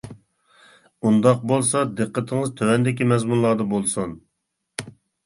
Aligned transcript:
ئۇنداق 1.09 1.43
بولسا 1.51 1.83
دىققىتىڭىز 1.99 2.53
تۆۋەندىكى 2.61 3.07
مەزمۇنلاردا 3.13 3.69
بولسۇن. 3.75 4.17